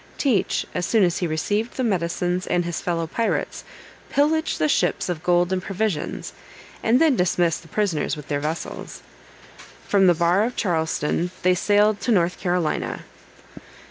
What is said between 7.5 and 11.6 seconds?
the prisoners with their vessels. From the bar of Charleston they